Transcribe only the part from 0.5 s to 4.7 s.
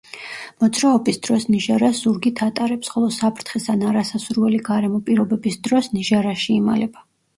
მოძრაობის დროს ნიჟარას ზურგით ატარებს, ხოლო საფრთხის ან არასასურველი